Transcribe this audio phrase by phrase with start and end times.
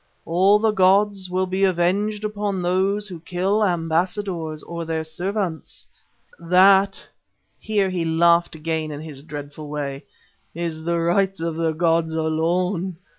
[0.25, 5.85] All the gods will be avenged upon those who kill ambassadors or their servants.
[6.39, 7.07] That"
[7.59, 10.05] here he laughed again in his dreadful way
[10.55, 12.95] "is the rights of the gods alone.